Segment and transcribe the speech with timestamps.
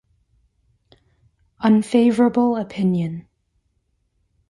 [1.63, 3.27] Unfavorable opinion.